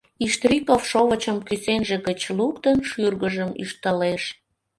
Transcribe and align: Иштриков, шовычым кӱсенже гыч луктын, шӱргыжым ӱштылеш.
Иштриков, 0.25 0.81
шовычым 0.89 1.37
кӱсенже 1.47 1.97
гыч 2.07 2.21
луктын, 2.37 2.77
шӱргыжым 2.89 3.51
ӱштылеш. 3.63 4.23